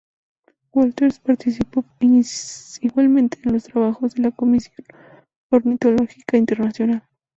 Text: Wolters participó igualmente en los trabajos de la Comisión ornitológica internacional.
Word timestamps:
Wolters 0.73 1.19
participó 1.19 1.85
igualmente 2.79 3.37
en 3.43 3.53
los 3.53 3.65
trabajos 3.65 4.15
de 4.15 4.23
la 4.23 4.31
Comisión 4.31 4.73
ornitológica 5.51 6.37
internacional. 6.37 7.03